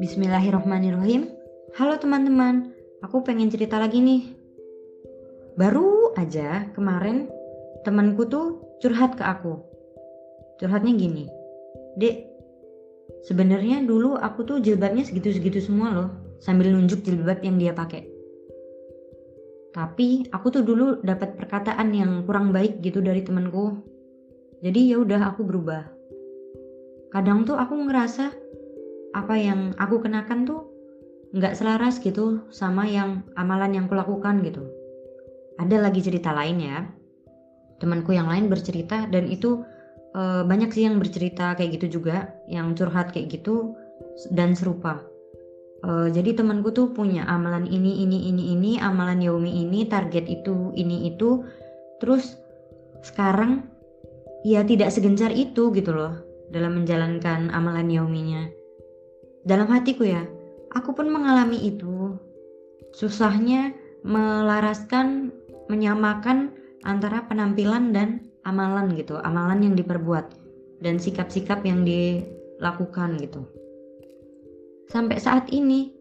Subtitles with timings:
[0.00, 1.28] Bismillahirrahmanirrahim.
[1.76, 2.72] Halo teman-teman,
[3.04, 4.32] aku pengen cerita lagi nih.
[5.60, 7.28] Baru aja kemarin
[7.84, 9.60] temanku tuh curhat ke aku.
[10.56, 11.28] Curhatnya gini,
[12.00, 12.16] Dek,
[13.28, 16.08] sebenarnya dulu aku tuh jilbabnya segitu-segitu semua loh,
[16.40, 18.08] sambil nunjuk jilbab yang dia pakai.
[19.76, 23.76] Tapi aku tuh dulu dapat perkataan yang kurang baik gitu dari temanku.
[24.64, 25.84] Jadi ya udah aku berubah.
[27.12, 28.49] Kadang tuh aku ngerasa
[29.16, 30.66] apa yang aku kenakan tuh
[31.30, 34.66] nggak selaras gitu sama yang amalan yang kulakukan gitu.
[35.58, 36.88] Ada lagi cerita lain ya.
[37.80, 39.64] Temanku yang lain bercerita dan itu
[40.12, 43.72] e, banyak sih yang bercerita kayak gitu juga, yang curhat kayak gitu
[44.34, 45.00] dan serupa
[45.84, 50.72] uh, jadi temanku tuh punya amalan ini ini ini ini amalan Yaumi ini target itu
[50.76, 51.44] ini itu
[52.00, 52.36] terus
[53.04, 53.64] sekarang
[54.44, 56.20] ya tidak segencar itu gitu loh
[56.52, 58.48] dalam menjalankan amalan Yauminya
[59.46, 60.24] dalam hatiku ya
[60.74, 62.16] aku pun mengalami itu.
[62.90, 63.70] Susahnya
[64.02, 65.30] melaraskan
[65.70, 66.50] menyamakan
[66.82, 70.32] antara penampilan dan amalan gitu amalan yang diperbuat
[70.80, 73.44] dan sikap-sikap yang dilakukan gitu.
[74.90, 75.92] Sampai saat ini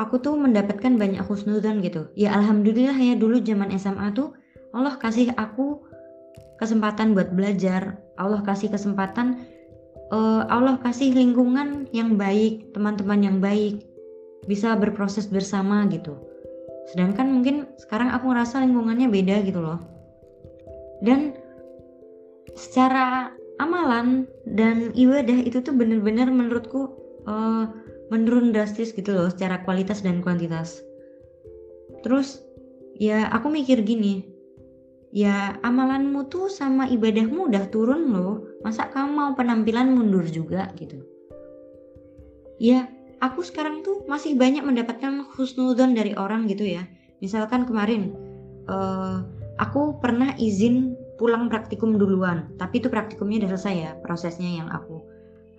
[0.00, 2.08] aku tuh mendapatkan banyak husnudan gitu.
[2.16, 4.32] Ya alhamdulillah ya dulu zaman SMA tuh
[4.72, 5.84] Allah kasih aku
[6.56, 8.00] kesempatan buat belajar.
[8.16, 9.42] Allah kasih kesempatan
[10.12, 13.82] uh, Allah kasih lingkungan yang baik teman-teman yang baik
[14.46, 16.14] bisa berproses bersama gitu
[16.92, 19.80] sedangkan mungkin sekarang aku ngerasa lingkungannya beda gitu loh
[21.02, 21.34] dan
[22.54, 26.90] secara amalan dan ibadah itu tuh bener-bener menurutku
[27.26, 27.70] uh,
[28.12, 30.84] menurun drastis gitu loh secara kualitas dan kuantitas.
[32.04, 32.42] Terus
[32.98, 34.26] ya aku mikir gini,
[35.12, 41.04] ya amalanmu tuh sama ibadahmu udah turun loh, masa kamu mau penampilan mundur juga gitu.
[42.56, 42.88] Ya
[43.20, 46.88] aku sekarang tuh masih banyak mendapatkan husnudon dari orang gitu ya.
[47.20, 48.16] Misalkan kemarin
[48.66, 49.22] uh,
[49.60, 55.04] aku pernah izin pulang praktikum duluan, tapi itu praktikumnya udah selesai ya prosesnya yang aku.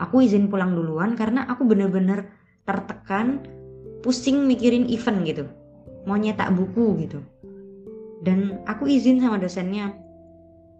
[0.00, 2.32] Aku izin pulang duluan karena aku bener-bener
[2.64, 3.44] tertekan
[4.00, 5.44] pusing mikirin event gitu.
[6.08, 7.20] Mau nyetak buku gitu
[8.20, 9.96] dan aku izin sama dosennya.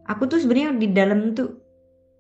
[0.09, 1.61] Aku tuh sebenarnya di dalam tuh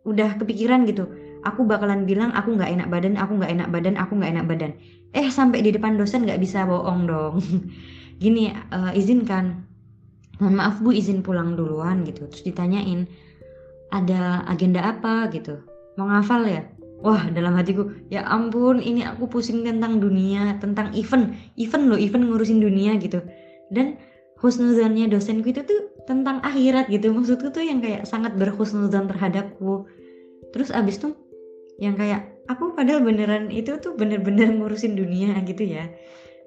[0.08, 1.08] udah kepikiran gitu.
[1.44, 4.72] Aku bakalan bilang aku nggak enak badan aku nggak enak badan aku nggak enak badan.
[5.16, 7.40] Eh sampai di depan dosen nggak bisa bohong dong.
[8.22, 9.64] Gini uh, izinkan.
[10.40, 12.28] Mohon maaf bu izin pulang duluan gitu.
[12.28, 13.04] Terus ditanyain
[13.92, 15.28] ada agenda apa?
[15.32, 15.60] gitu.
[15.96, 16.62] Mau ngafal ya?
[17.00, 21.32] Wah dalam hatiku ya ampun ini aku pusing tentang dunia tentang event.
[21.56, 23.24] Event loh event ngurusin dunia gitu.
[23.72, 23.96] Dan
[24.40, 27.12] husnuzannya dosenku itu tuh tentang akhirat gitu.
[27.12, 29.86] Maksudku tuh yang kayak sangat berhusnuzan terhadapku.
[30.50, 31.14] Terus abis tuh
[31.80, 35.88] yang kayak aku padahal beneran itu tuh bener-bener ngurusin dunia gitu ya.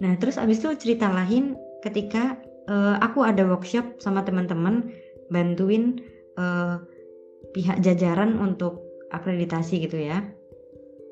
[0.02, 1.56] Nah terus abis itu cerita lain
[1.86, 2.38] ketika
[2.68, 4.92] uh, aku ada workshop sama teman-teman
[5.32, 6.04] bantuin
[6.38, 6.82] uh,
[7.54, 8.82] pihak jajaran untuk
[9.14, 10.26] akreditasi gitu ya.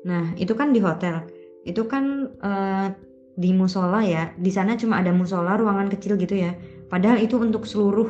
[0.02, 1.22] Nah, itu kan di hotel.
[1.62, 2.90] Itu kan uh,
[3.36, 4.32] di musola ya.
[4.36, 6.52] Di sana cuma ada musola, ruangan kecil gitu ya.
[6.88, 8.08] Padahal itu untuk seluruh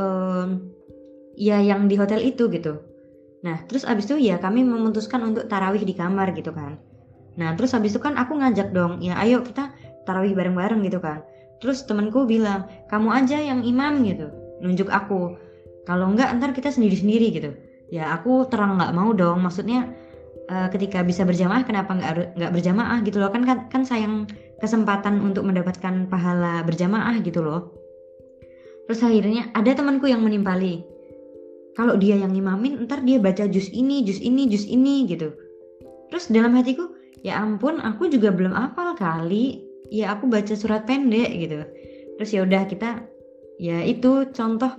[0.00, 0.46] uh,
[1.36, 2.80] ya yang di hotel itu gitu.
[3.46, 6.80] Nah, terus abis itu ya kami memutuskan untuk tarawih di kamar gitu kan.
[7.38, 9.70] Nah, terus abis itu kan aku ngajak dong, ya ayo kita
[10.02, 11.22] tarawih bareng-bareng gitu kan.
[11.62, 14.26] Terus temanku bilang, kamu aja yang imam gitu,
[14.58, 15.38] nunjuk aku.
[15.86, 17.50] Kalau enggak ntar kita sendiri-sendiri gitu.
[17.94, 19.94] Ya aku terang nggak mau dong, maksudnya
[20.48, 23.30] uh, ketika bisa berjamaah kenapa nggak nggak berjamaah gitu loh?
[23.30, 24.26] Kan, kan kan sayang
[24.58, 27.72] kesempatan untuk mendapatkan pahala berjamaah gitu loh.
[28.88, 30.80] Terus akhirnya ada temanku yang menimpali.
[31.76, 35.30] Kalau dia yang imamin ntar dia baca jus ini jus ini jus ini gitu.
[36.10, 36.90] Terus dalam hatiku
[37.22, 39.62] ya ampun aku juga belum hafal kali.
[39.92, 41.62] Ya aku baca surat pendek gitu.
[42.18, 43.06] Terus ya udah kita
[43.62, 44.72] ya itu contoh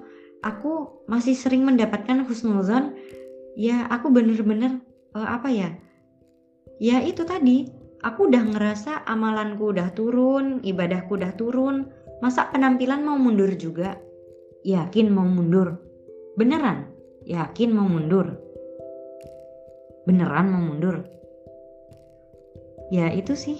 [0.44, 2.98] aku masih sering mendapatkan husnuzon.
[3.56, 4.84] Ya aku bener-bener
[5.16, 5.70] uh, apa ya?
[6.80, 7.70] Ya itu tadi.
[8.00, 11.92] Aku udah ngerasa amalanku udah turun ibadahku udah turun.
[12.24, 14.00] Masa penampilan mau mundur juga?
[14.64, 15.76] Yakin mau mundur?
[16.40, 16.88] Beneran?
[17.28, 18.40] Yakin mau mundur?
[20.08, 21.04] Beneran mau mundur?
[22.90, 23.60] Ya itu sih